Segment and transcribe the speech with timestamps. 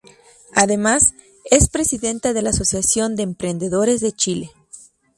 [0.55, 1.13] Además,
[1.45, 4.49] es Presidenta de la Asociación de Emprendedores de Chile.